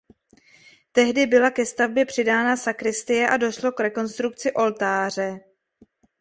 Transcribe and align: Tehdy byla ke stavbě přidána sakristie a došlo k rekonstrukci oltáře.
Tehdy 0.91 1.25
byla 1.27 1.49
ke 1.51 1.65
stavbě 1.65 2.05
přidána 2.05 2.57
sakristie 2.57 3.29
a 3.29 3.37
došlo 3.37 3.71
k 3.71 3.79
rekonstrukci 3.79 4.53
oltáře. 4.53 5.39